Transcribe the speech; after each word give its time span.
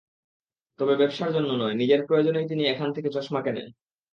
তবে 0.79 0.93
ব্যবসার 0.95 1.29
জন্য 1.33 1.49
নয়, 1.53 1.75
নিজের 1.75 2.01
প্রয়োজনেই 2.07 2.49
তিনি 2.49 2.63
এখান 2.67 2.89
থেকে 2.95 3.09
চশমা 3.15 3.41
কেনেন। 3.41 3.67